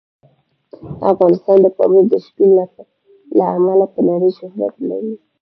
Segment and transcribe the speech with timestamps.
[1.11, 2.49] افغانستان د پامیر د شتون
[3.37, 5.13] له امله په نړۍ شهرت لري.